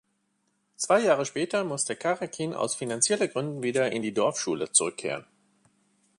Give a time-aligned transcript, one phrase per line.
[0.77, 5.27] Zwei Jahre später musste Karekin aus finanziellen Gründen wieder in die Dorfschule zurückkehren.